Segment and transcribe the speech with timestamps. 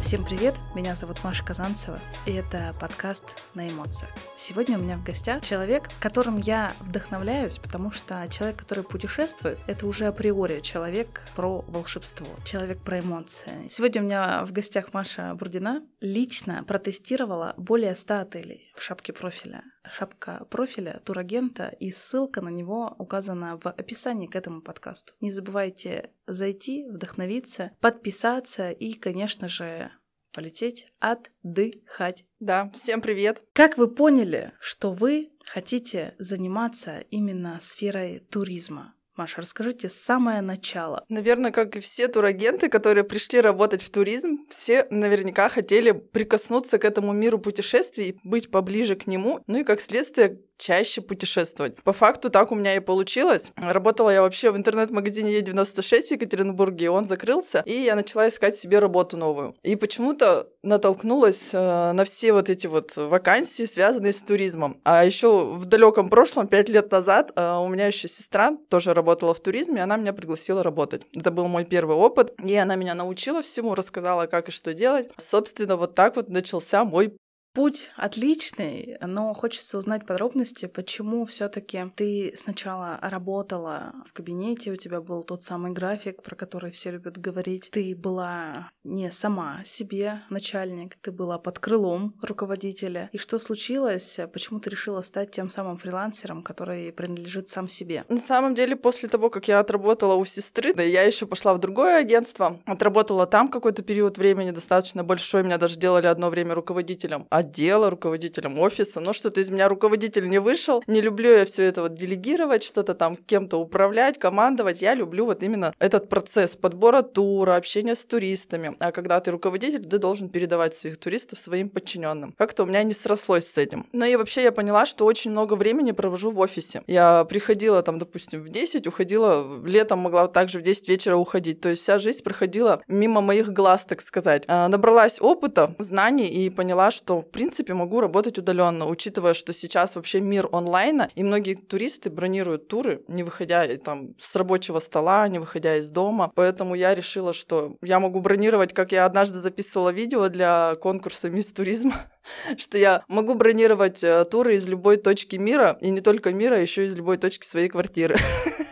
[0.00, 4.10] Всем привет, меня зовут Маша Казанцева, и это подкаст «На эмоциях».
[4.34, 9.86] Сегодня у меня в гостях человек, которым я вдохновляюсь, потому что человек, который путешествует, это
[9.86, 13.68] уже априори человек про волшебство, человек про эмоции.
[13.68, 19.62] Сегодня у меня в гостях Маша Бурдина лично протестировала более 100 отелей в шапке профиля.
[19.84, 25.14] Шапка профиля турагента и ссылка на него указана в описании к этому подкасту.
[25.20, 29.90] Не забывайте зайти, вдохновиться, подписаться и, конечно же,
[30.32, 32.24] полететь отдыхать.
[32.38, 33.42] Да, всем привет.
[33.52, 38.94] Как вы поняли, что вы хотите заниматься именно сферой туризма?
[39.16, 41.04] Маша, расскажите самое начало.
[41.10, 46.86] Наверное, как и все турагенты, которые пришли работать в туризм, все наверняка хотели прикоснуться к
[46.86, 51.82] этому миру путешествий, быть поближе к нему, ну и как следствие чаще путешествовать.
[51.82, 53.50] По факту так у меня и получилось.
[53.56, 58.78] Работала я вообще в интернет-магазине Е96 в Екатеринбурге, он закрылся, и я начала искать себе
[58.78, 59.56] работу новую.
[59.62, 64.78] И почему-то натолкнулась э, на все вот эти вот вакансии, связанные с туризмом.
[64.84, 69.32] А еще в далеком прошлом, пять лет назад, э, у меня еще сестра тоже работала
[69.32, 71.02] в туризме, она меня пригласила работать.
[71.16, 75.08] Это был мой первый опыт, и она меня научила всему, рассказала, как и что делать.
[75.16, 77.16] Собственно, вот так вот начался мой
[77.52, 85.00] Путь отличный, но хочется узнать подробности, почему все-таки ты сначала работала в кабинете, у тебя
[85.00, 87.68] был тот самый график, про который все любят говорить.
[87.72, 93.10] Ты была не сама себе начальник, ты была под крылом руководителя.
[93.12, 94.20] И что случилось?
[94.32, 98.04] Почему ты решила стать тем самым фрилансером, который принадлежит сам себе?
[98.08, 101.58] На самом деле, после того, как я отработала у сестры, да, я еще пошла в
[101.58, 107.26] другое агентство, отработала там какой-то период времени достаточно большой, меня даже делали одно время руководителем
[107.40, 110.82] отдела, руководителем офиса, но что-то из меня руководитель не вышел.
[110.86, 114.82] Не люблю я все это вот делегировать, что-то там кем-то управлять, командовать.
[114.82, 118.76] Я люблю вот именно этот процесс подбора тура, общения с туристами.
[118.78, 122.34] А когда ты руководитель, ты должен передавать своих туристов своим подчиненным.
[122.38, 123.86] Как-то у меня не срослось с этим.
[123.92, 126.82] Ну и вообще я поняла, что очень много времени провожу в офисе.
[126.86, 131.60] Я приходила там, допустим, в 10, уходила, летом могла также в 10 вечера уходить.
[131.60, 134.44] То есть вся жизнь проходила мимо моих глаз, так сказать.
[134.46, 139.94] А, набралась опыта, знаний и поняла, что в принципе могу работать удаленно, учитывая, что сейчас
[139.94, 145.38] вообще мир онлайна, и многие туристы бронируют туры, не выходя там с рабочего стола, не
[145.38, 146.32] выходя из дома.
[146.34, 151.52] Поэтому я решила, что я могу бронировать, как я однажды записывала видео для конкурса Мисс
[151.52, 152.10] Туризма,
[152.56, 156.58] что я могу бронировать э, туры из любой точки мира, и не только мира, а
[156.58, 158.16] еще из любой точки своей квартиры.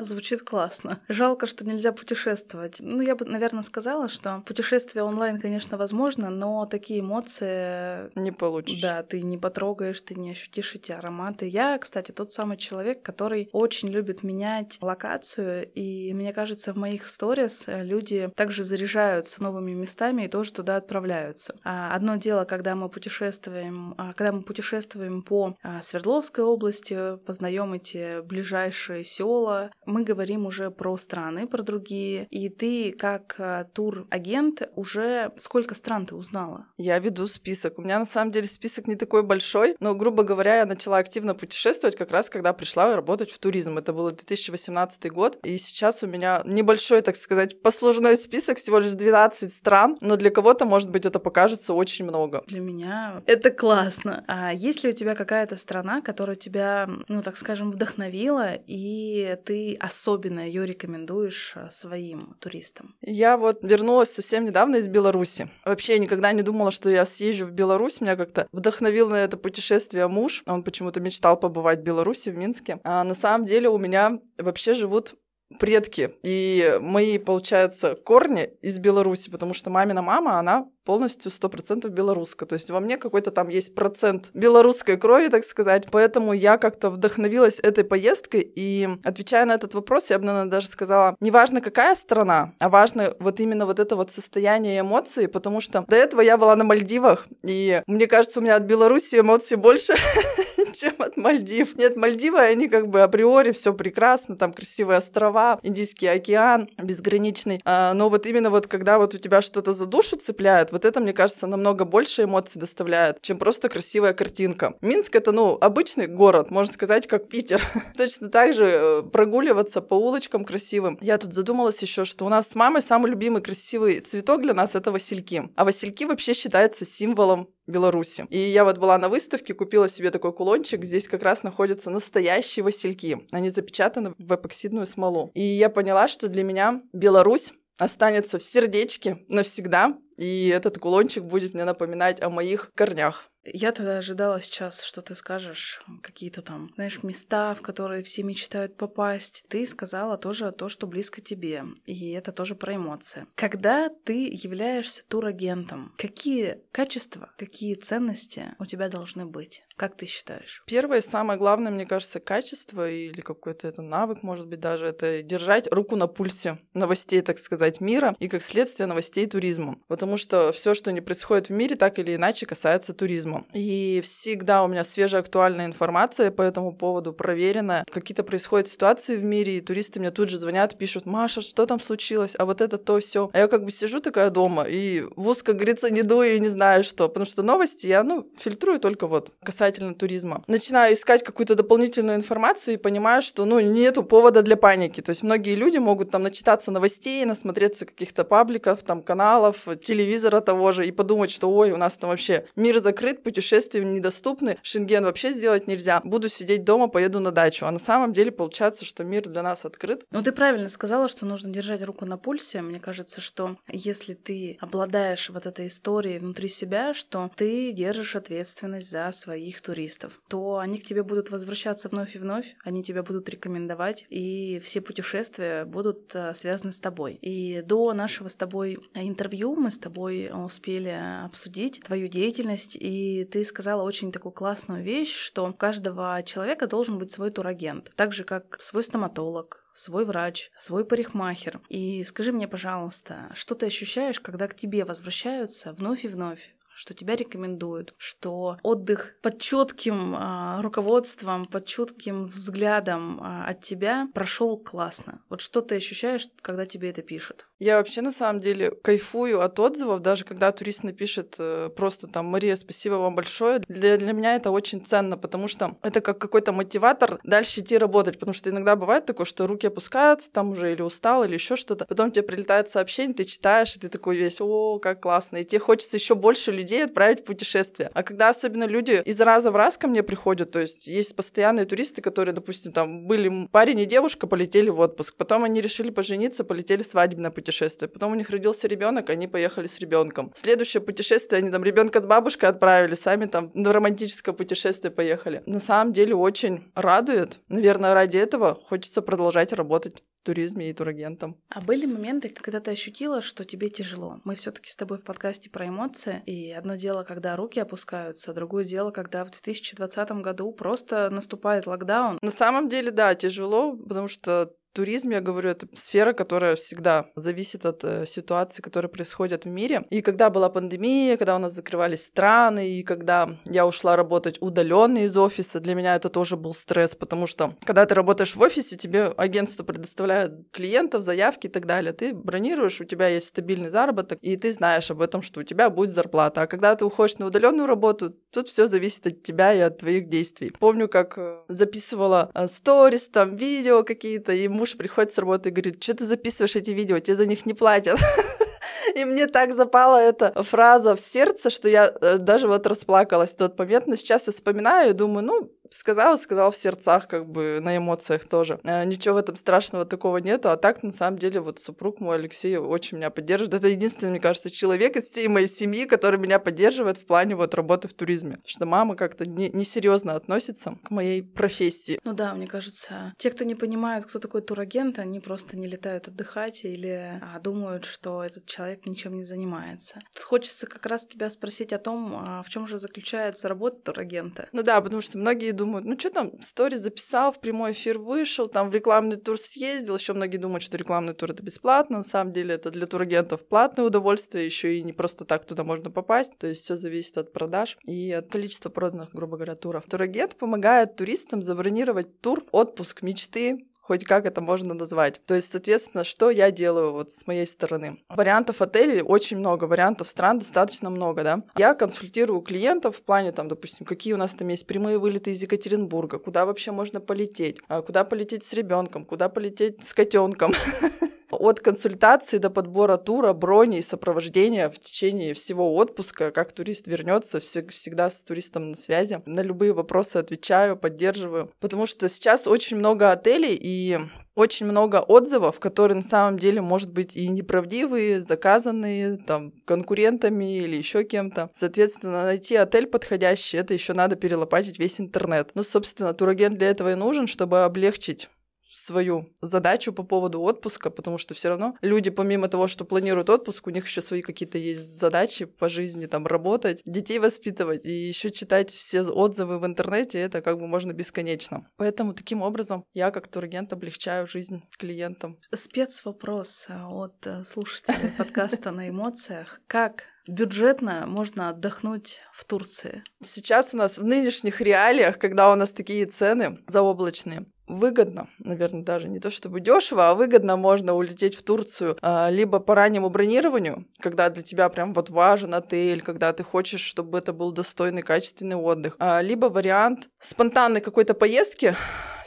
[0.00, 1.00] Звучит классно.
[1.08, 2.76] Жалко, что нельзя путешествовать.
[2.80, 8.10] Ну, я бы, наверное, сказала, что путешествие онлайн, конечно, возможно, но такие эмоции...
[8.18, 8.80] Не получишь.
[8.80, 11.46] Да, ты не потрогаешь, ты не ощутишь эти ароматы.
[11.46, 17.08] Я, кстати, тот самый человек, который очень любит менять локацию, и мне кажется, в моих
[17.08, 21.56] сторис люди также заряжаются новыми местами и тоже туда отправляются.
[21.64, 27.72] А одно дело, когда мы путешествуем, а, когда мы путешествуем по а, Свердловской области, познаем
[27.72, 32.26] эти ближайшие села, мы говорим уже про страны, про другие.
[32.30, 36.66] И ты как э, тур-агент уже сколько стран ты узнала?
[36.76, 37.78] Я веду список.
[37.78, 41.34] У меня на самом деле список не такой большой, но, грубо говоря, я начала активно
[41.34, 43.78] путешествовать как раз, когда пришла работать в туризм.
[43.78, 45.38] Это был 2018 год.
[45.42, 50.30] И сейчас у меня небольшой, так сказать, послужной список, всего лишь 12 стран, но для
[50.30, 52.42] кого-то, может быть, это покажется очень много.
[52.46, 54.24] Для меня это классно.
[54.26, 59.77] А есть ли у тебя какая-то страна, которая тебя, ну, так скажем, вдохновила, и ты
[59.80, 62.96] особенно ее рекомендуешь э, своим туристам?
[63.00, 65.50] Я вот вернулась совсем недавно из Беларуси.
[65.64, 68.00] Вообще я никогда не думала, что я съезжу в Беларусь.
[68.00, 70.42] Меня как-то вдохновил на это путешествие муж.
[70.46, 72.80] Он почему-то мечтал побывать в Беларуси, в Минске.
[72.84, 75.14] А на самом деле у меня вообще живут
[75.58, 76.14] предки.
[76.22, 82.46] И мои, получается, корни из Беларуси, потому что мамина мама, она полностью 100% белоруска.
[82.46, 85.88] То есть во мне какой-то там есть процент белорусской крови, так сказать.
[85.90, 88.50] Поэтому я как-то вдохновилась этой поездкой.
[88.56, 92.70] И отвечая на этот вопрос, я бы, наверное, даже сказала, не важно, какая страна, а
[92.70, 96.64] важно вот именно вот это вот состояние эмоций, потому что до этого я была на
[96.64, 99.92] Мальдивах, и мне кажется, у меня от Беларуси эмоций больше,
[100.72, 101.76] чем от Мальдив.
[101.76, 107.60] Нет, Мальдивы, они как бы априори все прекрасно, там красивые острова, Индийский океан безграничный.
[107.66, 111.00] А, но вот именно вот когда вот у тебя что-то за душу цепляет, вот это,
[111.00, 114.76] мне кажется, намного больше эмоций доставляет, чем просто красивая картинка.
[114.80, 117.60] Минск— это, ну, обычный город, можно сказать, как Питер.
[117.96, 120.96] Точно так же э, прогуливаться по улочкам красивым.
[121.00, 124.70] Я тут задумалась еще, что у нас с мамой самый любимый красивый цветок для нас—
[124.76, 125.50] это васильки.
[125.56, 128.26] А васильки вообще считается символом Беларуси.
[128.30, 130.84] И я вот была на выставке, купила себе такой кулончик.
[130.84, 133.26] Здесь как раз находятся настоящие васильки.
[133.32, 135.32] Они запечатаны в эпоксидную смолу.
[135.34, 141.54] И я поняла, что для меня Беларусь останется в сердечке навсегда, и этот кулончик будет
[141.54, 143.30] мне напоминать о моих корнях.
[143.52, 148.76] Я тогда ожидала сейчас, что ты скажешь какие-то там, знаешь, места, в которые все мечтают
[148.76, 149.44] попасть.
[149.48, 153.26] Ты сказала тоже то, что близко тебе, и это тоже про эмоции.
[153.34, 159.62] Когда ты являешься турагентом, какие качества, какие ценности у тебя должны быть?
[159.76, 160.62] Как ты считаешь?
[160.66, 165.68] Первое, самое главное, мне кажется, качество или какой-то это навык, может быть, даже это держать
[165.70, 169.78] руку на пульсе новостей, так сказать, мира и, как следствие, новостей туризма.
[169.86, 173.37] Потому что все, что не происходит в мире, так или иначе касается туризма.
[173.52, 177.84] И всегда у меня свежая актуальная информация по этому поводу, проверенная.
[177.90, 181.80] Какие-то происходят ситуации в мире, и туристы мне тут же звонят, пишут, Маша, что там
[181.80, 183.30] случилось, а вот это то все.
[183.32, 186.48] А я как бы сижу такая дома и в как говорится, не дую и не
[186.48, 190.42] знаю что, потому что новости я, ну, фильтрую только вот касательно туризма.
[190.46, 195.00] Начинаю искать какую-то дополнительную информацию и понимаю, что ну, нету повода для паники.
[195.00, 200.72] То есть многие люди могут там начитаться новостей, насмотреться каких-то пабликов, там каналов, телевизора того
[200.72, 205.30] же и подумать, что ой, у нас там вообще мир закрыт, путешествия недоступны, шенген вообще
[205.30, 206.00] сделать нельзя.
[206.04, 207.66] Буду сидеть дома, поеду на дачу.
[207.66, 210.04] А на самом деле получается, что мир для нас открыт.
[210.10, 212.62] Ну, ты правильно сказала, что нужно держать руку на пульсе.
[212.62, 218.90] Мне кажется, что если ты обладаешь вот этой историей внутри себя, что ты держишь ответственность
[218.90, 223.28] за своих туристов, то они к тебе будут возвращаться вновь и вновь, они тебя будут
[223.28, 227.14] рекомендовать, и все путешествия будут э, связаны с тобой.
[227.14, 233.44] И до нашего с тобой интервью мы с тобой успели обсудить твою деятельность, и ты
[233.44, 238.24] сказала очень такую классную вещь, что у каждого человека должен быть свой турагент, так же
[238.24, 241.60] как свой стоматолог, свой врач, свой парикмахер.
[241.68, 246.94] И скажи мне, пожалуйста, что ты ощущаешь, когда к тебе возвращаются вновь и вновь что
[246.94, 254.56] тебя рекомендуют, что отдых под четким э, руководством, под четким взглядом э, от тебя прошел
[254.56, 255.20] классно.
[255.28, 257.48] Вот что ты ощущаешь, когда тебе это пишут?
[257.58, 262.26] Я вообще на самом деле кайфую от отзывов, даже когда турист напишет э, просто там
[262.26, 263.58] «Мария, спасибо вам большое».
[263.66, 268.20] Для, для меня это очень ценно, потому что это как какой-то мотиватор дальше идти работать,
[268.20, 271.86] потому что иногда бывает такое, что руки опускаются, там уже или устал, или еще что-то.
[271.86, 275.58] Потом тебе прилетает сообщение, ты читаешь, и ты такой весь «О, как классно!» И тебе
[275.58, 277.90] хочется еще больше людей людей отправить в путешествие.
[277.94, 281.64] А когда особенно люди из раза в раз ко мне приходят, то есть есть постоянные
[281.64, 286.44] туристы, которые, допустим, там были парень и девушка, полетели в отпуск, потом они решили пожениться,
[286.44, 290.32] полетели в свадебное путешествие, потом у них родился ребенок, они поехали с ребенком.
[290.34, 295.42] Следующее путешествие, они там ребенка с бабушкой отправили, сами там на романтическое путешествие поехали.
[295.46, 297.40] На самом деле очень радует.
[297.48, 301.40] Наверное, ради этого хочется продолжать работать туризме и турагентом.
[301.48, 304.20] А были моменты, когда ты ощутила, что тебе тяжело?
[304.24, 308.34] Мы все таки с тобой в подкасте про эмоции, и одно дело, когда руки опускаются,
[308.34, 312.18] другое дело, когда в 2020 году просто наступает локдаун.
[312.20, 317.66] На самом деле, да, тяжело, потому что туризм, я говорю, это сфера, которая всегда зависит
[317.66, 319.84] от э, ситуации, которые происходят в мире.
[319.90, 324.98] И когда была пандемия, когда у нас закрывались страны, и когда я ушла работать удаленно
[324.98, 328.76] из офиса, для меня это тоже был стресс, потому что когда ты работаешь в офисе,
[328.76, 331.92] тебе агентство предоставляет клиентов, заявки и так далее.
[331.92, 335.70] Ты бронируешь, у тебя есть стабильный заработок, и ты знаешь об этом, что у тебя
[335.70, 336.42] будет зарплата.
[336.42, 340.08] А когда ты уходишь на удаленную работу, тут все зависит от тебя и от твоих
[340.08, 340.52] действий.
[340.60, 345.48] Помню, как э, записывала э, сторис, там видео какие-то, и муж муж приходит с работы
[345.48, 347.98] и говорит, что ты записываешь эти видео, тебе за них не платят.
[348.94, 353.36] И мне так запала эта фраза в сердце, что я э, даже вот расплакалась в
[353.36, 353.86] тот момент.
[353.86, 358.24] Но сейчас я вспоминаю и думаю, ну, сказала, сказала в сердцах, как бы на эмоциях
[358.24, 358.60] тоже.
[358.64, 360.50] Э, ничего в этом страшного такого нету.
[360.50, 363.54] А так, на самом деле, вот супруг мой Алексей очень меня поддерживает.
[363.54, 367.54] Это единственный, мне кажется, человек из всей моей семьи, который меня поддерживает в плане вот
[367.54, 368.36] работы в туризме.
[368.36, 371.98] Потому что мама как-то несерьезно не относится к моей профессии.
[372.04, 376.08] Ну да, мне кажется, те, кто не понимают, кто такой турагент, они просто не летают
[376.08, 380.00] отдыхать или а, думают, что этот человек ничем не занимается.
[380.14, 384.48] Тут хочется как раз тебя спросить о том, а в чем же заключается работа турагента.
[384.52, 388.48] Ну да, потому что многие думают, ну что там, стори записал, в прямой эфир вышел,
[388.48, 389.96] там в рекламный тур съездил.
[389.96, 391.98] Еще многие думают, что рекламный тур это бесплатно.
[391.98, 395.90] На самом деле это для турагентов платное удовольствие, еще и не просто так туда можно
[395.90, 396.38] попасть.
[396.38, 399.84] То есть все зависит от продаж и от количества проданных, грубо говоря, туров.
[399.90, 405.20] Турагент помогает туристам забронировать тур, отпуск мечты, хоть как это можно назвать.
[405.24, 407.98] То есть, соответственно, что я делаю вот с моей стороны?
[408.10, 411.42] Вариантов отелей очень много, вариантов стран достаточно много, да.
[411.56, 415.40] Я консультирую клиентов в плане, там, допустим, какие у нас там есть прямые вылеты из
[415.40, 420.52] Екатеринбурга, куда вообще можно полететь, а куда полететь с ребенком, куда полететь с котенком.
[421.30, 427.40] От консультации до подбора тура, брони и сопровождения в течение всего отпуска, как турист вернется,
[427.40, 429.22] всегда с туристом на связи.
[429.26, 431.50] На любые вопросы отвечаю, поддерживаю.
[431.60, 433.98] Потому что сейчас очень много отелей, и
[434.34, 440.76] очень много отзывов, которые на самом деле, может быть, и неправдивые, заказанные там конкурентами или
[440.76, 441.50] еще кем-то.
[441.52, 445.50] Соответственно, найти отель подходящий, это еще надо перелопатить весь интернет.
[445.54, 448.28] Ну, собственно, турагент для этого и нужен, чтобы облегчить
[448.70, 453.66] свою задачу по поводу отпуска, потому что все равно люди, помимо того, что планируют отпуск,
[453.66, 458.30] у них еще свои какие-то есть задачи по жизни, там работать, детей воспитывать и еще
[458.30, 461.66] читать все отзывы в интернете, это как бы можно бесконечно.
[461.76, 465.38] Поэтому таким образом я как турагент облегчаю жизнь клиентам.
[465.54, 469.60] Спецвопрос от э, слушателей подкаста на эмоциях.
[469.66, 473.02] Как бюджетно можно отдохнуть в Турции?
[473.22, 479.08] Сейчас у нас в нынешних реалиях, когда у нас такие цены заоблачные, выгодно, наверное, даже
[479.08, 483.86] не то чтобы дешево, а выгодно можно улететь в Турцию а, либо по раннему бронированию,
[484.00, 488.56] когда для тебя прям вот важен отель, когда ты хочешь, чтобы это был достойный, качественный
[488.56, 491.76] отдых, а, либо вариант спонтанной какой-то поездки,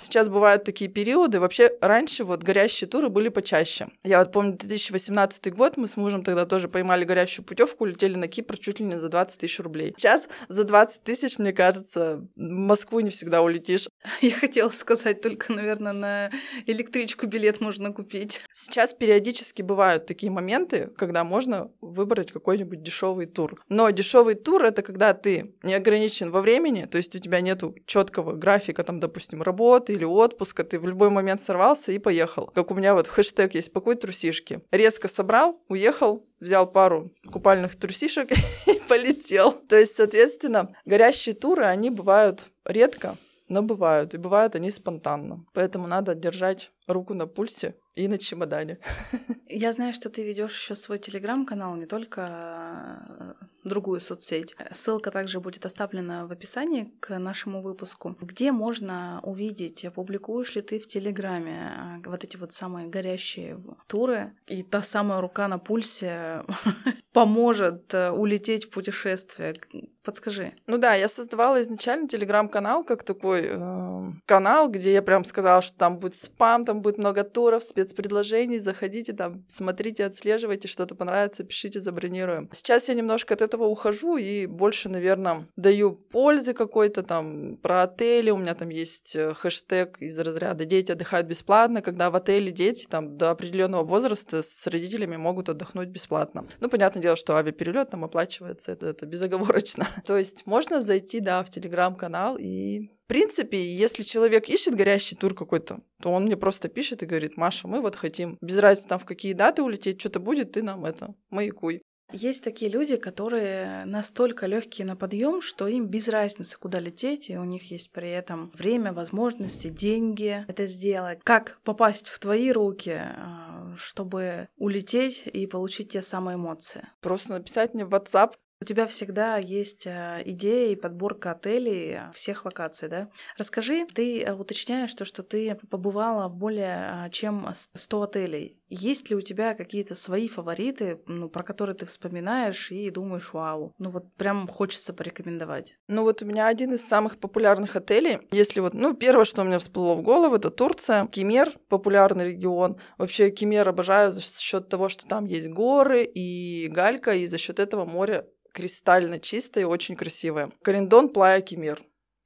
[0.02, 1.40] Сейчас бывают такие периоды.
[1.40, 3.90] Вообще, раньше вот горящие туры были почаще.
[4.04, 8.28] Я вот помню 2018 год, мы с мужем тогда тоже поймали горящую путевку, улетели на
[8.28, 9.94] Кипр чуть ли не за 20 тысяч рублей.
[9.96, 13.90] Сейчас за 20 тысяч, мне кажется, в Москву не всегда улетишь.
[14.22, 16.32] Я хотела сказать, только, наверное, на
[16.66, 18.42] электричку билет можно купить.
[18.52, 23.62] Сейчас периодически бывают такие моменты, когда можно выбрать какой-нибудь дешевый тур.
[23.70, 27.76] Но дешевый тур это когда ты не ограничен во времени, то есть у тебя нету
[27.86, 32.48] четкого графика, там, допустим, работы или отпуска, ты в любой момент сорвался и поехал.
[32.48, 34.62] Как у меня вот хэштег есть «Покой трусишки».
[34.72, 38.32] Резко собрал, уехал, взял пару купальных трусишек
[38.68, 39.52] и полетел.
[39.52, 43.18] То есть, соответственно, горящие туры, они бывают редко,
[43.52, 44.14] но бывают.
[44.14, 45.46] И бывают они спонтанно.
[45.54, 48.80] Поэтому надо держать руку на пульсе и на чемодане.
[49.50, 54.56] Я знаю, что ты ведешь еще свой телеграм-канал, не только э, другую соцсеть.
[54.72, 58.16] Ссылка также будет оставлена в описании к нашему выпуску.
[58.22, 64.34] Где можно увидеть, публикуешь ли ты в Телеграме э, вот эти вот самые горящие туры,
[64.48, 66.44] и та самая рука на пульсе
[67.14, 69.56] поможет э, улететь в путешествие?
[70.04, 70.54] Подскажи.
[70.66, 75.78] Ну да, я создавала изначально телеграм-канал как такой э, канал, где я прям сказала, что
[75.78, 81.82] там будет спам, там будет много туров, спецпредложений, заходите там, смотрите, отслеживайте, что-то понравится, пишите,
[81.82, 82.50] забронируем.
[82.54, 88.32] Сейчас я немножко от этого ухожу и больше, наверное, даю пользы какой-то там про отели,
[88.32, 92.88] у меня там есть э, хэштег из разряда «Дети отдыхают бесплатно», когда в отеле дети
[92.90, 96.48] там до определенного возраста с родителями могут отдохнуть бесплатно.
[96.62, 99.90] Ну, понятное дело, что авиаперелет там оплачивается, это, это безоговорочно.
[100.06, 105.82] То есть можно зайти, да, в телеграм-канал и принципе, если человек ищет горящий тур какой-то,
[106.02, 109.06] то он мне просто пишет и говорит, Маша, мы вот хотим, без разницы там в
[109.06, 111.82] какие даты улететь, что-то будет, ты нам это, маякуй.
[112.14, 117.38] Есть такие люди, которые настолько легкие на подъем, что им без разницы, куда лететь, и
[117.38, 121.20] у них есть при этом время, возможности, деньги это сделать.
[121.26, 126.88] Как попасть в твои руки, а, чтобы улететь и получить те самые эмоции?
[127.02, 132.46] Просто написать мне в WhatsApp, у тебя всегда есть э, идеи и подборка отелей всех
[132.46, 133.10] локаций, да?
[133.38, 138.61] Расскажи, ты э, уточняешь то, что ты побывала в более э, чем 100 отелей.
[138.74, 143.74] Есть ли у тебя какие-то свои фавориты, ну, про которые ты вспоминаешь и думаешь, вау,
[143.78, 145.76] ну вот прям хочется порекомендовать?
[145.90, 149.60] Ну вот у меня один из самых популярных отелей, если вот, ну первое, что мне
[149.60, 152.78] всплыло в голову, это Турция, Кемер, популярный регион.
[152.98, 157.60] Вообще Кемер обожаю за счет того, что там есть горы и галька, и за счет
[157.60, 160.52] этого море кристально чистое и очень красивое.
[160.62, 161.82] Корендон Плая Кемир.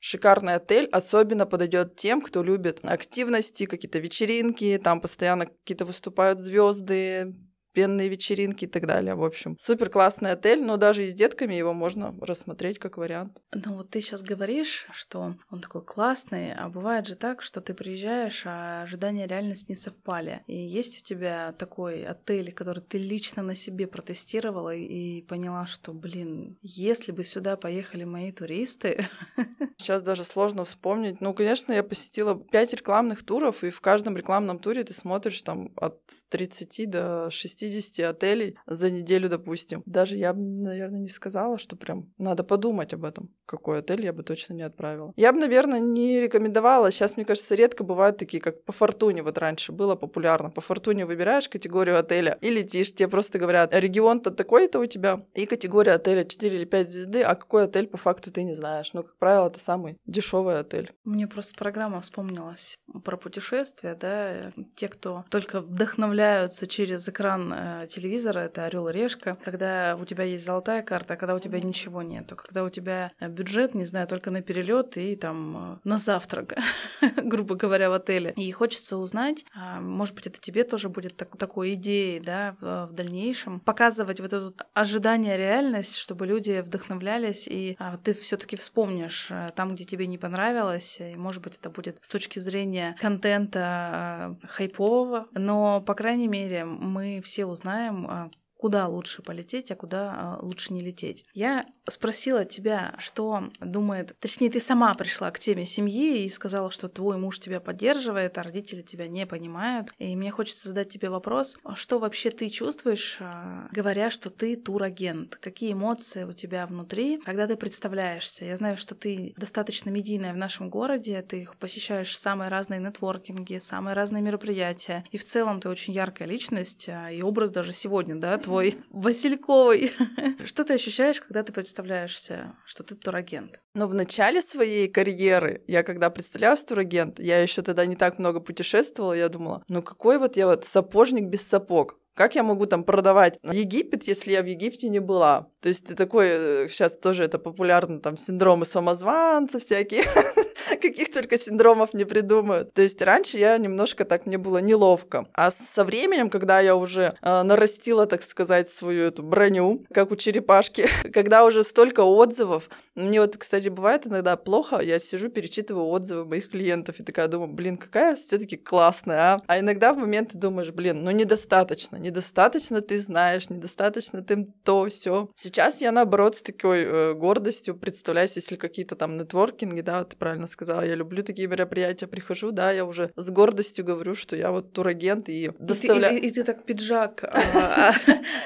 [0.07, 7.33] Шикарный отель, особенно подойдет тем, кто любит активности, какие-то вечеринки, там постоянно какие-то выступают звезды,
[7.75, 9.15] пенные вечеринки и так далее.
[9.15, 13.41] В общем, супер классный отель, но даже и с детками его можно рассмотреть как вариант.
[13.53, 17.73] Ну вот ты сейчас говоришь, что он такой классный, а бывает же так, что ты
[17.73, 20.41] приезжаешь, а ожидания реальность не совпали.
[20.47, 25.91] И есть у тебя такой отель, который ты лично на себе протестировала и поняла, что,
[25.93, 29.05] блин, если бы сюда поехали мои туристы...
[29.77, 31.19] Сейчас даже сложно вспомнить.
[31.19, 35.73] Ну, конечно, я посетила пять рекламных туров, и в каждом рекламном туре ты смотришь там
[35.75, 39.83] от 30 до 60 60 отелей за неделю, допустим.
[39.85, 43.29] Даже я бы, наверное, не сказала, что прям надо подумать об этом.
[43.45, 45.13] Какой отель я бы точно не отправила.
[45.15, 46.91] Я бы, наверное, не рекомендовала.
[46.91, 49.23] Сейчас, мне кажется, редко бывают такие, как по фортуне.
[49.23, 50.49] Вот раньше было популярно.
[50.49, 52.93] По фортуне выбираешь категорию отеля и летишь.
[52.93, 55.25] Тебе просто говорят, регион-то такой-то у тебя.
[55.33, 58.93] И категория отеля 4 или 5 звезды, а какой отель по факту ты не знаешь.
[58.93, 60.93] Но, как правило, это самый дешевый отель.
[61.03, 64.51] Мне просто программа вспомнилась про путешествия, да.
[64.75, 70.23] Те, кто только вдохновляются через экран экран телевизора, это орел и решка, когда у тебя
[70.23, 74.07] есть золотая карта, а когда у тебя ничего нету, когда у тебя бюджет, не знаю,
[74.07, 76.55] только на перелет и там на завтрак,
[77.17, 78.33] грубо говоря, в отеле.
[78.35, 82.87] И хочется узнать, а, может быть, это тебе тоже будет так, такой идеей, да, в,
[82.87, 89.29] в дальнейшем, показывать вот это ожидание реальность, чтобы люди вдохновлялись, и а, ты все-таки вспомнишь
[89.31, 94.37] а, там, где тебе не понравилось, и, может быть, это будет с точки зрения контента
[94.43, 98.29] хайпового, но, по крайней мере, мы все узнаем, а,
[98.65, 101.23] куда лучше полететь, а куда а, лучше не лететь.
[101.35, 106.89] Я спросила тебя, что думает, точнее, ты сама пришла к теме семьи и сказала, что
[106.89, 109.93] твой муж тебя поддерживает, а родители тебя не понимают.
[109.99, 115.35] И мне хочется задать тебе вопрос, что вообще ты чувствуешь, а, говоря, что ты турагент?
[115.35, 118.45] Какие эмоции у тебя внутри, когда ты представляешься?
[118.45, 123.93] Я знаю, что ты достаточно медийная в нашем городе, ты посещаешь самые разные нетворкинги, самые
[123.93, 128.39] разные мероприятия, и в целом ты очень яркая личность, а, и образ даже сегодня, да,
[128.39, 129.91] твой твой Васильковый.
[130.45, 133.59] Что ты ощущаешь, когда ты представляешься, что ты турагент?
[133.73, 138.39] Но в начале своей карьеры, я когда представлялась турагент, я еще тогда не так много
[138.39, 141.99] путешествовала, я думала, ну какой вот я вот сапожник без сапог.
[142.13, 145.49] Как я могу там продавать Египет, если я в Египте не была?
[145.59, 146.27] То есть ты такой,
[146.69, 150.03] сейчас э, тоже это популярно, там синдромы самозванца всякие,
[150.81, 152.73] каких только синдромов не придумают.
[152.73, 155.27] То есть раньше я немножко так, мне было неловко.
[155.33, 160.15] А со временем, когда я уже э, нарастила, так сказать, свою эту броню, как у
[160.15, 166.25] черепашки, когда уже столько отзывов, мне вот, кстати, бывает иногда плохо, я сижу, перечитываю отзывы
[166.25, 169.41] моих клиентов и такая думаю, блин, какая все таки классная, а?
[169.47, 175.29] А иногда в моменты думаешь, блин, ну недостаточно, недостаточно ты знаешь, недостаточно ты то, все.
[175.35, 180.47] Сейчас я, наоборот, с такой э, гордостью представляюсь, если какие-то там нетворкинги, да, ты правильно
[180.65, 184.73] сказала, я люблю такие мероприятия, прихожу, да, я уже с гордостью говорю, что я вот
[184.73, 186.17] турагент и доставляю...
[186.17, 187.29] И ты, и, и, ты так пиджак а,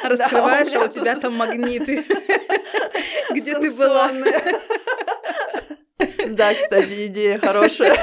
[0.03, 2.03] а, раскрываешь, а у тебя там магниты.
[3.33, 4.11] Где ты была?
[6.29, 7.97] Да, кстати, идея хорошая.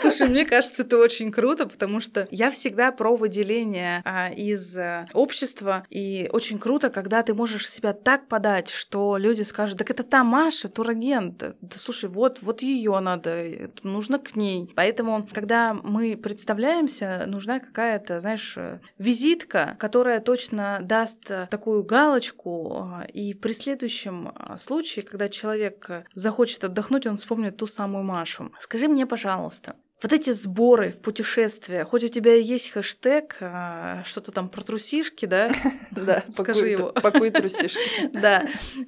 [0.00, 5.08] Слушай, мне кажется, это очень круто, потому что я всегда про выделение а, из а,
[5.12, 10.04] общества, и очень круто, когда ты можешь себя так подать, что люди скажут, так это
[10.04, 14.72] та Маша, турагент, да слушай, вот, вот ее надо, нужно к ней.
[14.76, 18.56] Поэтому, когда мы представляемся, нужна какая-то, знаешь,
[18.98, 26.62] визитка, которая точно даст такую галочку, а, и при следующем а, случае, когда человек захочет
[26.62, 28.52] отдохнуть, он вспомнит ту самую Машу.
[28.60, 34.32] Скажи мне, пожалуйста, вот эти сборы в путешествия, хоть у тебя есть хэштег, а, что-то
[34.32, 35.50] там про трусишки, да?
[35.90, 36.92] Да, скажи его.
[36.92, 38.08] Пакуй трусишки.
[38.12, 38.46] Да.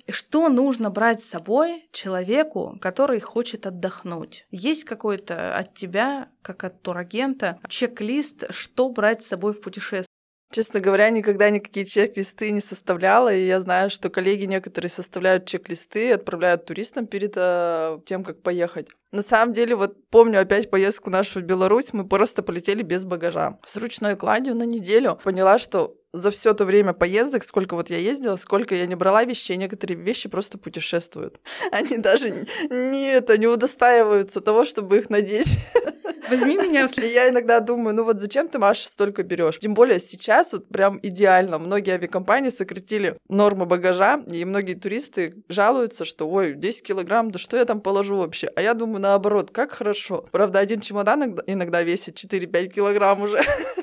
[0.09, 4.47] Что нужно брать с собой человеку, который хочет отдохнуть?
[4.51, 10.10] Есть какой-то от тебя, как от турагента, чек-лист, что брать с собой в путешествие?
[10.53, 16.09] Честно говоря, никогда никакие чек-листы не составляла, и я знаю, что коллеги некоторые составляют чек-листы
[16.09, 18.89] и отправляют туристам перед э, тем, как поехать.
[19.13, 23.59] На самом деле, вот помню опять поездку нашу в Беларусь, мы просто полетели без багажа.
[23.65, 25.21] С ручной кладью на неделю.
[25.23, 29.25] Поняла, что за все то время поездок, сколько вот я ездила, сколько я не брала
[29.25, 31.41] вещей, некоторые вещи просто путешествуют.
[31.73, 35.49] Они даже не, это, не удостаиваются того, чтобы их надеть.
[36.31, 36.87] Возьми меня.
[36.97, 39.59] И я иногда думаю, ну вот зачем ты, Маша, столько берешь?
[39.59, 41.59] Тем более сейчас вот прям идеально.
[41.59, 47.57] Многие авиакомпании сократили нормы багажа, и многие туристы жалуются, что ой, 10 килограмм, да что
[47.57, 48.49] я там положу вообще?
[48.55, 50.27] А я думаю, наоборот, как хорошо.
[50.31, 53.41] Правда, один чемодан иногда весит 4-5 килограмм уже.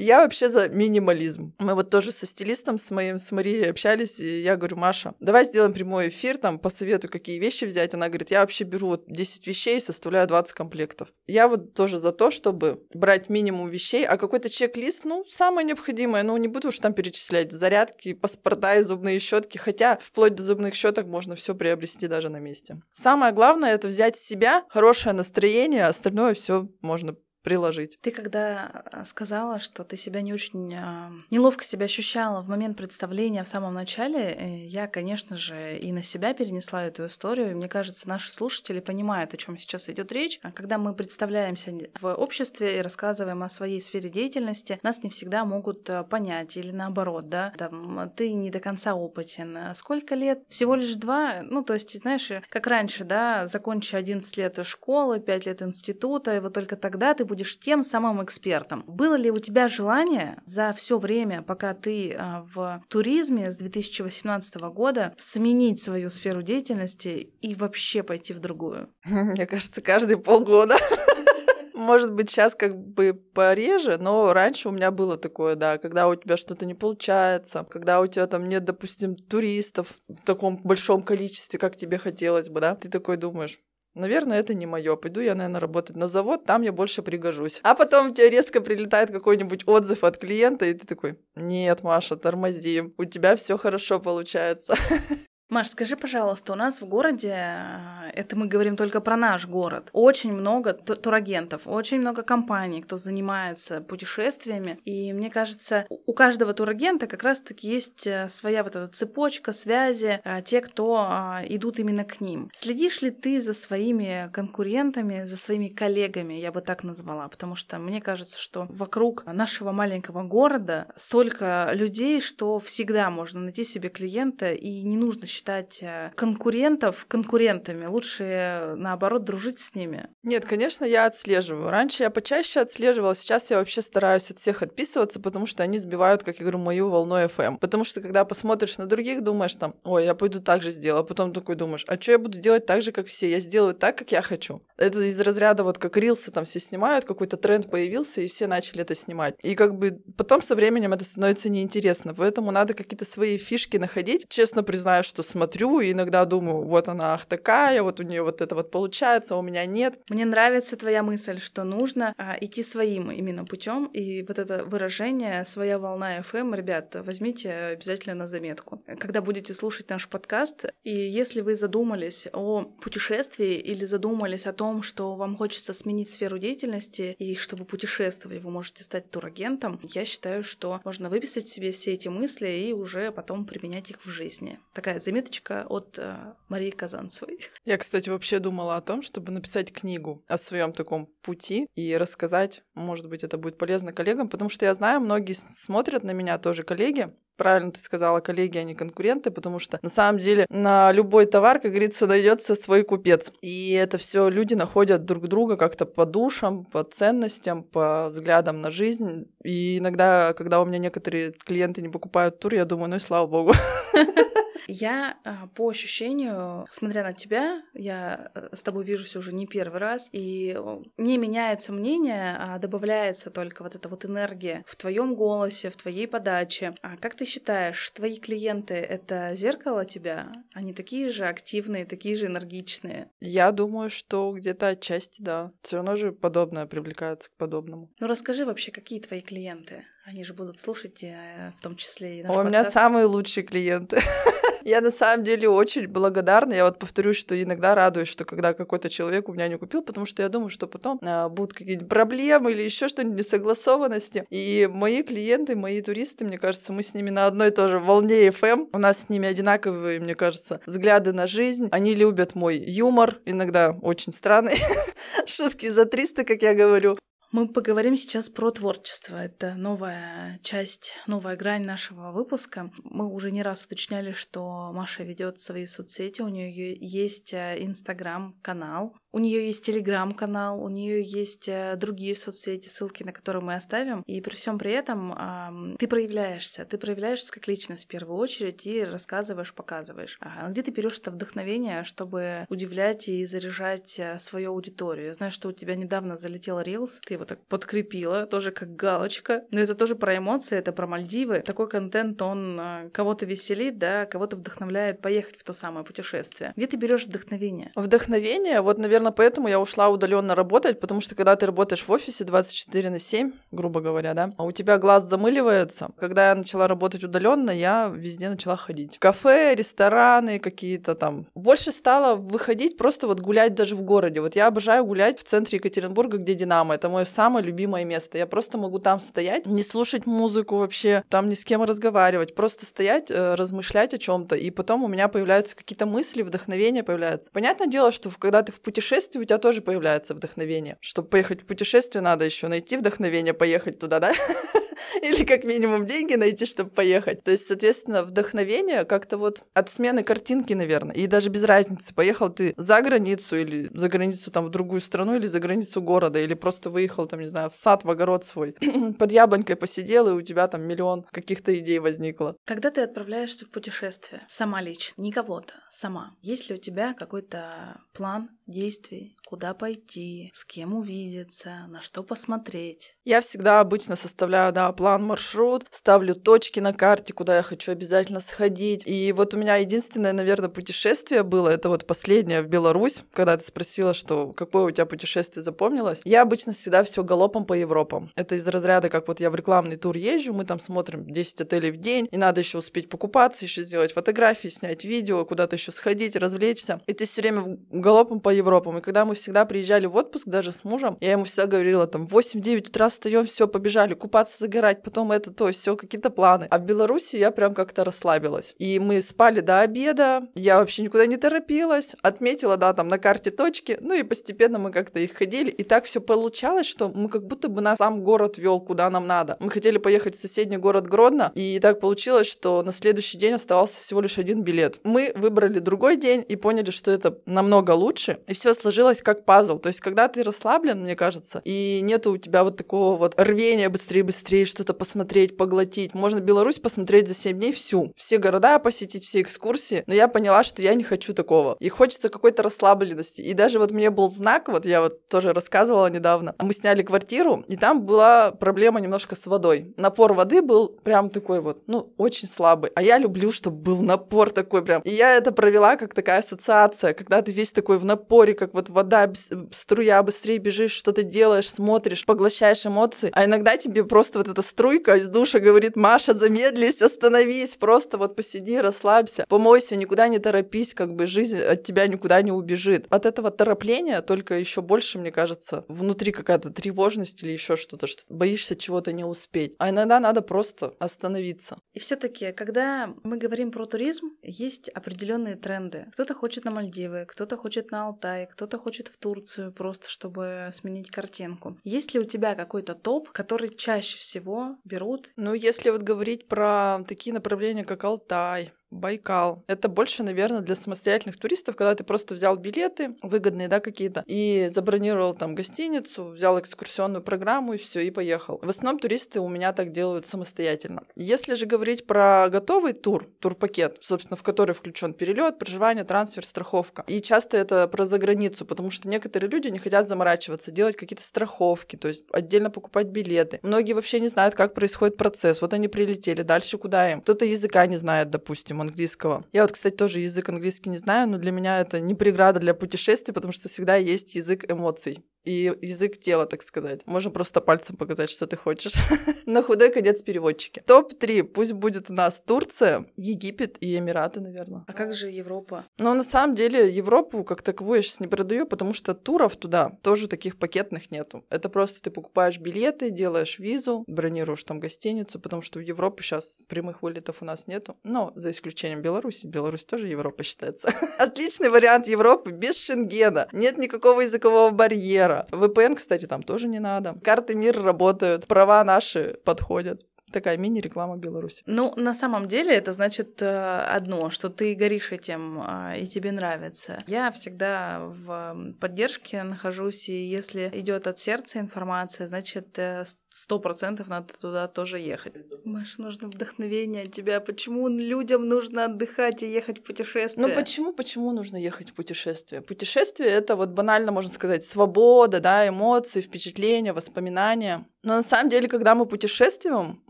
[0.00, 1.54] Я вообще за минимализм.
[1.58, 5.44] Мы вот тоже со стилистом, с моим, с Марией общались, и я говорю, Маша, давай
[5.44, 7.92] сделаем прямой эфир, там, посоветую, какие вещи взять.
[7.94, 11.08] Она говорит, я вообще беру вот 10 вещей и составляю 20 комплектов.
[11.26, 16.22] Я вот тоже за то, чтобы брать минимум вещей, а какой-то чек-лист, ну, самое необходимое,
[16.22, 20.74] ну, не буду уж там перечислять, зарядки, паспорта и зубные щетки, хотя вплоть до зубных
[20.74, 22.80] щеток можно все приобрести даже на месте.
[22.92, 27.98] Самое главное это взять себя, хорошее настроение, остальное все можно приложить.
[28.00, 32.76] Ты когда а, сказала, что ты себя не очень а, неловко себя ощущала в момент
[32.76, 37.56] представления в самом начале, э, я, конечно же, и на себя перенесла эту историю.
[37.56, 40.38] Мне кажется, наши слушатели понимают, о чем сейчас идет речь.
[40.42, 45.44] А когда мы представляемся в обществе и рассказываем о своей сфере деятельности, нас не всегда
[45.44, 49.74] могут понять или наоборот, да, там, ты не до конца опытен.
[49.74, 50.42] Сколько лет?
[50.48, 51.42] Всего лишь два?
[51.42, 56.40] Ну, то есть, знаешь, как раньше, да, закончи 11 лет школы, 5 лет института, и
[56.40, 58.82] вот только тогда ты будешь тем самым экспертом.
[58.88, 64.56] Было ли у тебя желание за все время, пока ты а, в туризме с 2018
[64.74, 68.92] года, сменить свою сферу деятельности и вообще пойти в другую?
[69.04, 70.76] Мне кажется, каждые полгода.
[71.74, 76.16] Может быть, сейчас как бы пореже, но раньше у меня было такое, да, когда у
[76.16, 81.60] тебя что-то не получается, когда у тебя там нет, допустим, туристов в таком большом количестве,
[81.60, 83.60] как тебе хотелось бы, да, ты такой думаешь,
[83.94, 84.96] Наверное, это не мое.
[84.96, 87.60] Пойду я, наверное, работать на завод, там я больше пригожусь.
[87.62, 92.92] А потом тебе резко прилетает какой-нибудь отзыв от клиента, и ты такой, нет, Маша, тормози,
[92.96, 94.74] у тебя все хорошо получается.
[95.50, 99.88] Маш, скажи, пожалуйста, у нас в городе, а, это мы говорим только про наш город,
[99.92, 107.08] очень много турагентов, очень много компаний, кто занимается путешествиями, и мне кажется, у каждого турагента
[107.08, 112.04] как раз-таки есть э, своя вот эта цепочка связи, а, те, кто а, идут именно
[112.04, 112.48] к ним.
[112.54, 117.80] Следишь ли ты за своими конкурентами, за своими коллегами, я бы так назвала, потому что
[117.80, 124.52] мне кажется, что вокруг нашего маленького города столько людей, что всегда можно найти себе клиента,
[124.52, 130.08] и не нужно считать считать э, конкурентов конкурентами, лучше наоборот дружить с ними.
[130.22, 131.70] Нет, конечно, я отслеживаю.
[131.70, 136.22] Раньше я почаще отслеживала, сейчас я вообще стараюсь от всех отписываться, потому что они сбивают,
[136.22, 137.58] как я говорю, мою волну FM.
[137.58, 141.04] Потому что когда посмотришь на других, думаешь там, ой, я пойду так же сделаю, а
[141.04, 143.30] потом такой думаешь, а что я буду делать так же, как все?
[143.30, 144.62] Я сделаю так, как я хочу.
[144.76, 148.82] Это из разряда вот как рилсы там все снимают, какой-то тренд появился, и все начали
[148.82, 149.36] это снимать.
[149.42, 154.26] И как бы потом со временем это становится неинтересно, поэтому надо какие-то свои фишки находить.
[154.28, 158.40] Честно признаю, что смотрю и иногда думаю, вот она ах такая, вот у нее вот
[158.40, 159.98] это вот получается, а у меня нет.
[160.08, 165.44] Мне нравится твоя мысль, что нужно а, идти своим именно путем, и вот это выражение
[165.44, 168.82] «своя волна FM», ребят, возьмите обязательно на заметку.
[168.98, 174.82] Когда будете слушать наш подкаст, и если вы задумались о путешествии или задумались о том,
[174.82, 180.42] что вам хочется сменить сферу деятельности, и чтобы путешествовать, вы можете стать турагентом, я считаю,
[180.42, 184.58] что можно выписать себе все эти мысли и уже потом применять их в жизни.
[184.72, 186.16] Такая заметка заметочка от э,
[186.48, 187.40] Марии Казанцевой.
[187.64, 192.62] Я, кстати, вообще думала о том, чтобы написать книгу о своем таком пути и рассказать,
[192.74, 196.62] может быть, это будет полезно коллегам, потому что я знаю, многие смотрят на меня тоже
[196.62, 201.26] коллеги, правильно ты сказала, коллеги, а не конкуренты, потому что на самом деле на любой
[201.26, 203.32] товар, как говорится, найдется свой купец.
[203.40, 208.70] И это все люди находят друг друга как-то по душам, по ценностям, по взглядам на
[208.70, 209.24] жизнь.
[209.42, 213.26] И иногда, когда у меня некоторые клиенты не покупают тур, я думаю, ну и слава
[213.26, 213.54] богу.
[214.66, 219.78] Я а, по ощущению, смотря на тебя, я э, с тобой вижусь уже не первый
[219.78, 220.58] раз, и
[220.96, 226.06] не меняется мнение, а добавляется только вот эта вот энергия в твоем голосе, в твоей
[226.06, 226.74] подаче.
[226.82, 230.32] А как ты считаешь, твои клиенты— это зеркало тебя?
[230.52, 233.10] Они такие же активные, такие же энергичные?
[233.20, 235.52] Я думаю, что где-то отчасти, да.
[235.62, 237.90] Все равно же подобное привлекается к подобному.
[238.00, 239.84] Ну расскажи вообще, какие твои клиенты?
[240.10, 242.48] Они же будут слушать, э, в том числе и наш У подкаст.
[242.48, 244.00] меня самые лучшие клиенты.
[244.64, 246.52] Я на самом деле очень благодарна.
[246.52, 250.06] Я вот повторюсь, что иногда радуюсь, что когда какой-то человек у меня не купил, потому
[250.06, 254.26] что я думаю, что потом а, будут какие-нибудь проблемы или еще что-нибудь, несогласованности.
[254.28, 258.68] И мои клиенты, мои туристы, мне кажется, мы с ними на одной тоже волне FM.
[258.72, 261.68] У нас с ними одинаковые, мне кажется, взгляды на жизнь.
[261.70, 264.58] Они любят мой юмор, иногда очень странный.
[265.26, 266.96] Шутки за 300, как я говорю.
[267.32, 269.14] Мы поговорим сейчас про творчество.
[269.14, 272.72] Это новая часть, новая грань нашего выпуска.
[272.82, 278.96] Мы уже не раз уточняли, что Маша ведет свои соцсети, у нее есть э, инстаграм-канал,
[279.12, 284.02] у нее есть телеграм-канал, у нее есть э, другие соцсети, ссылки на которые мы оставим.
[284.06, 288.84] И при всем при этом ты проявляешься, ты проявляешься как личность в первую очередь и
[288.84, 290.18] рассказываешь, показываешь.
[290.20, 295.06] А где ты берешь это вдохновение, чтобы удивлять и заряжать э, свою аудиторию?
[295.06, 299.44] Я знаю, что у тебя недавно залетел Reels, ты его так подкрепила, тоже как галочка.
[299.50, 301.40] Но это тоже про эмоции, это про Мальдивы.
[301.40, 306.52] Такой контент, он э, кого-то веселит, да, кого-то вдохновляет поехать в то самое путешествие.
[306.56, 307.72] Где ты берешь вдохновение?
[307.74, 311.92] Вдохновение, вот, наверное, наверное, поэтому я ушла удаленно работать, потому что когда ты работаешь в
[311.92, 315.90] офисе 24 на 7, грубо говоря, да, у тебя глаз замыливается.
[315.98, 318.98] Когда я начала работать удаленно, я везде начала ходить.
[318.98, 321.26] Кафе, рестораны какие-то там.
[321.34, 324.20] Больше стала выходить, просто вот гулять даже в городе.
[324.20, 326.74] Вот я обожаю гулять в центре Екатеринбурга, где Динамо.
[326.74, 328.18] Это мое самое любимое место.
[328.18, 332.66] Я просто могу там стоять, не слушать музыку вообще, там ни с кем разговаривать, просто
[332.66, 337.30] стоять, э, размышлять о чем-то, и потом у меня появляются какие-то мысли, вдохновение появляется.
[337.32, 340.76] Понятное дело, что когда ты в путешествии путешествий у тебя тоже появляется вдохновение.
[340.80, 344.12] Чтобы поехать в путешествие, надо еще найти вдохновение, поехать туда, да?
[345.02, 347.22] Или как минимум деньги найти, чтобы поехать.
[347.22, 350.94] То есть, соответственно, вдохновение как-то вот от смены картинки, наверное.
[350.94, 355.16] И даже без разницы, поехал ты за границу или за границу там в другую страну,
[355.16, 358.52] или за границу города, или просто выехал там, не знаю, в сад, в огород свой,
[358.98, 362.36] под яблонькой посидел, и у тебя там миллион каких-то идей возникло.
[362.44, 367.80] Когда ты отправляешься в путешествие, сама лично, не кого-то, сама, есть ли у тебя какой-то
[367.92, 372.96] план, действий, куда пойти, с кем увидеться, на что посмотреть.
[373.04, 378.18] Я всегда обычно составляю, да, план, маршрут, ставлю точки на карте, куда я хочу обязательно
[378.18, 378.82] сходить.
[378.86, 383.44] И вот у меня единственное, наверное, путешествие было, это вот последнее в Беларусь, когда ты
[383.44, 386.00] спросила, что какое у тебя путешествие запомнилось.
[386.04, 388.10] Я обычно всегда все галопом по Европам.
[388.16, 391.70] Это из разряда, как вот я в рекламный тур езжу, мы там смотрим 10 отелей
[391.70, 396.16] в день, и надо еще успеть покупаться, еще сделать фотографии, снять видео, куда-то еще сходить,
[396.16, 396.80] развлечься.
[396.88, 398.78] И ты все время галопом по Европам.
[398.78, 402.06] И когда мы всегда приезжали в отпуск, даже с мужем, я ему всегда говорила, там,
[402.06, 406.46] 8-9 утра встаем, все, побежали, купаться, загорать, потом это, то, все, какие-то планы.
[406.50, 408.54] А в Беларуси я прям как-то расслабилась.
[408.58, 413.30] И мы спали до обеда, я вообще никуда не торопилась, отметила, да, там на карте
[413.30, 417.26] точки, ну и постепенно мы как-то их ходили, и так все получалось, что мы как
[417.26, 419.36] будто бы нас сам город вел, куда нам надо.
[419.40, 423.80] Мы хотели поехать в соседний город Гродно, и так получилось, что на следующий день оставался
[423.80, 424.80] всего лишь один билет.
[424.84, 429.58] Мы выбрали другой день и поняли, что это намного лучше, и все сложилось как пазл.
[429.58, 433.68] То есть, когда ты расслаблен, мне кажется, и нету у тебя вот такого вот рвения
[433.68, 435.94] быстрее-быстрее что-то посмотреть, поглотить.
[435.94, 437.92] Можно Беларусь посмотреть за 7 дней всю.
[437.96, 439.82] Все города посетить, все экскурсии.
[439.88, 441.56] Но я поняла, что я не хочу такого.
[441.58, 443.20] И хочется какой-то расслабленности.
[443.20, 446.36] И даже вот мне был знак, вот я вот тоже рассказывала недавно.
[446.38, 449.74] Мы сняли квартиру, и там была проблема немножко с водой.
[449.76, 452.70] Напор воды был прям такой вот, ну, очень слабый.
[452.76, 454.82] А я люблю, чтобы был напор такой прям.
[454.82, 458.68] И я это провела как такая ассоциация, когда ты весь такой в напоре, как вот
[458.68, 459.10] вода,
[459.52, 463.10] струя, быстрее бежишь, что-то делаешь, смотришь, поглощаешь эмоции.
[463.12, 468.16] А иногда тебе просто вот эта струйка из душа говорит, Маша, замедлись, остановись, просто вот
[468.16, 472.86] посиди, расслабься, помойся, никуда не торопись, как бы жизнь от тебя никуда не убежит.
[472.90, 478.02] От этого торопления только еще больше, мне кажется, внутри какая-то тревожность или еще что-то, что
[478.08, 479.54] боишься чего-то не успеть.
[479.58, 481.58] А иногда надо просто остановиться.
[481.74, 485.86] И все-таки, когда мы говорим про туризм, есть определенные тренды.
[485.92, 490.90] Кто-то хочет на Мальдивы, кто-то хочет на Алтай, кто-то хочет в Турцию, просто чтобы сменить
[490.90, 491.58] картинку.
[491.64, 495.12] Есть ли у тебя какой-то топ, который чаще всего берут?
[495.16, 499.44] Ну, если вот говорить про такие направления, как Алтай, Байкал.
[499.46, 504.48] Это больше, наверное, для самостоятельных туристов, когда ты просто взял билеты выгодные, да, какие-то, и
[504.52, 508.38] забронировал там гостиницу, взял экскурсионную программу и все, и поехал.
[508.42, 510.84] В основном туристы у меня так делают самостоятельно.
[510.94, 516.84] Если же говорить про готовый тур, турпакет, собственно, в который включен перелет, проживание, трансфер, страховка.
[516.86, 521.76] И часто это про заграницу, потому что некоторые люди не хотят заморачиваться, делать какие-то страховки,
[521.76, 523.40] то есть отдельно покупать билеты.
[523.42, 525.40] Многие вообще не знают, как происходит процесс.
[525.42, 527.00] Вот они прилетели, дальше куда им?
[527.00, 529.24] Кто-то языка не знает, допустим, английского.
[529.32, 532.54] Я вот, кстати, тоже язык английский не знаю, но для меня это не преграда для
[532.54, 536.80] путешествий, потому что всегда есть язык эмоций и язык тела, так сказать.
[536.86, 538.74] Можно просто пальцем показать, что ты хочешь.
[539.26, 540.62] На худой конец переводчики.
[540.66, 541.24] Топ-3.
[541.24, 544.64] Пусть будет у нас Турция, Египет и Эмираты, наверное.
[544.66, 545.66] А как же Европа?
[545.78, 549.78] Ну, на самом деле, Европу как таковую я сейчас не продаю, потому что туров туда
[549.82, 551.24] тоже таких пакетных нету.
[551.28, 556.42] Это просто ты покупаешь билеты, делаешь визу, бронируешь там гостиницу, потому что в Европу сейчас
[556.48, 557.76] прямых вылетов у нас нету.
[557.84, 559.26] Но за исключением Беларуси.
[559.26, 560.72] Беларусь тоже Европа считается.
[560.98, 563.28] Отличный вариант Европы без Шенгена.
[563.32, 565.26] Нет никакого языкового барьера мира.
[565.30, 566.94] VPN, кстати, там тоже не надо.
[567.02, 569.86] Карты мира работают, права наши подходят.
[570.12, 571.42] Такая мини-реклама Беларуси.
[571.46, 576.12] Ну, на самом деле это значит э, одно, что ты горишь этим а, и тебе
[576.12, 576.82] нравится.
[576.86, 583.88] Я всегда в поддержке нахожусь, и если идет от сердца информация, значит э, сто процентов
[583.88, 585.14] надо туда тоже ехать.
[585.44, 587.20] Маш, нужно вдохновение от тебя.
[587.20, 590.26] Почему людям нужно отдыхать и ехать в путешествие?
[590.26, 592.40] Ну почему, почему нужно ехать в путешествие?
[592.42, 597.66] Путешествие— это вот банально, можно сказать, свобода, да, эмоции, впечатления, воспоминания.
[597.82, 599.82] Но на самом деле, когда мы путешествуем,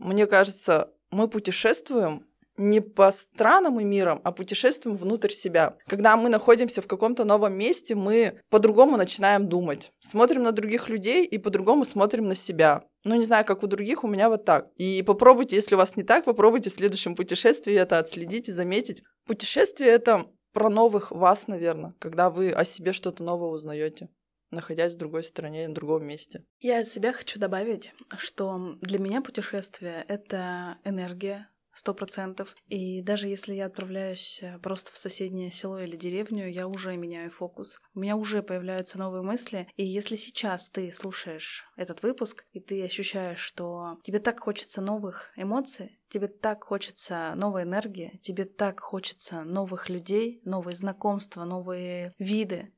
[0.11, 2.25] мне кажется, мы путешествуем
[2.57, 5.77] не по странам и мирам, а путешествуем внутрь себя.
[5.87, 9.93] Когда мы находимся в каком-то новом месте, мы по-другому начинаем думать.
[10.01, 12.83] Смотрим на других людей и по-другому смотрим на себя.
[13.05, 14.67] Ну, не знаю, как у других, у меня вот так.
[14.75, 19.03] И попробуйте, если у вас не так, попробуйте в следующем путешествии это отследить и заметить.
[19.25, 24.09] Путешествие— это про новых вас, наверное, когда вы о себе что-то новое узнаете
[24.51, 26.43] находясь в другой стране, в другом месте.
[26.59, 32.55] Я от себя хочу добавить, что для меня путешествие— это энергия, сто процентов.
[32.67, 37.31] И даже если я отправляюсь э, просто в соседнее село или деревню, я уже меняю
[37.31, 37.79] фокус.
[37.93, 39.67] У меня уже появляются новые мысли.
[39.75, 45.31] И если сейчас ты слушаешь этот выпуск, и ты ощущаешь, что тебе так хочется новых
[45.35, 52.73] эмоций, тебе так хочется новой энергии, тебе так хочется новых людей, новые знакомства, новые виды,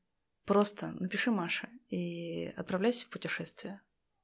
[0.45, 3.81] просто напиши Маше и отправляйся в путешествие.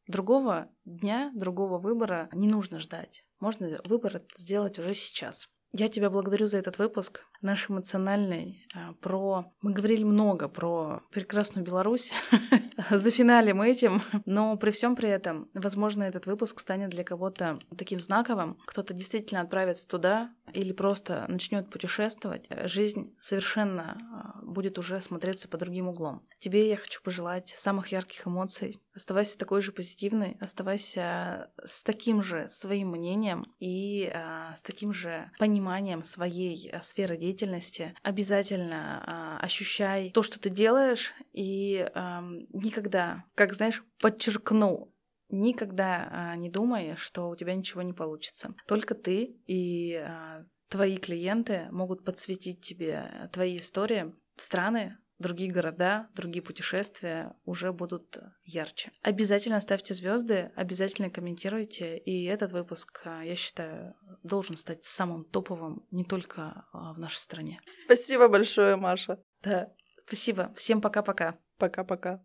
[0.07, 3.23] Другого дня, другого выбора не нужно ждать.
[3.39, 5.49] Можно выбор сделать уже сейчас.
[5.71, 9.53] Я тебя благодарю за этот выпуск, наш эмоциональный, а, про...
[9.61, 12.11] Мы говорили много про прекрасную Беларусь,
[12.89, 18.01] за финалем этим, но при всем при этом, возможно, этот выпуск станет для кого-то таким
[18.01, 25.47] знаковым, кто-то действительно отправится туда или просто начнет путешествовать, жизнь совершенно а, будет уже смотреться
[25.47, 26.27] по другим углом.
[26.39, 32.47] Тебе я хочу пожелать самых ярких эмоций, оставайся такой же позитивной, оставайся с таким же
[32.47, 37.93] своим мнением и а, с таким же пониманием своей а, сферы деятельности.
[38.03, 42.21] Обязательно а, ощущай то, что ты делаешь, и а,
[42.53, 44.91] никогда, как знаешь, подчеркну,
[45.29, 48.53] никогда а, не думай, что у тебя ничего не получится.
[48.67, 56.41] Только ты и а, твои клиенты могут подсветить тебе твои истории, страны, другие города, другие
[56.41, 58.91] путешествия уже будут ярче.
[59.01, 65.85] Обязательно ставьте звезды, обязательно комментируйте, и этот выпуск, а, я считаю, должен стать самым топовым
[65.91, 67.61] не только в нашей стране.
[67.65, 69.19] Спасибо большое, Маша.
[69.43, 69.69] Да,
[70.05, 70.53] спасибо.
[70.55, 71.37] Всем пока-пока.
[71.57, 72.21] Пока-пока.